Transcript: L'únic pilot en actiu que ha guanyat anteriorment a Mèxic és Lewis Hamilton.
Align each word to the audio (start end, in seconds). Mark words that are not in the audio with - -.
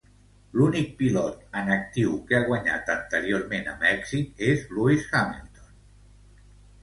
L'únic 0.59 0.85
pilot 1.01 1.43
en 1.59 1.67
actiu 1.73 2.15
que 2.31 2.37
ha 2.37 2.47
guanyat 2.47 2.89
anteriorment 2.93 3.69
a 3.73 3.77
Mèxic 3.83 4.43
és 4.49 4.63
Lewis 4.77 5.05
Hamilton. 5.19 5.77